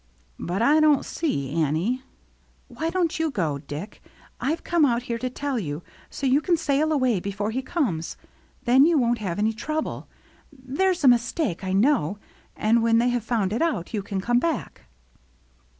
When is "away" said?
6.91-7.19